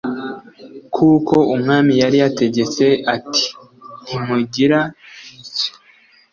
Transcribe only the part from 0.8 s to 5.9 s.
kuko umwami yari yategetse ati Ntimugira icyo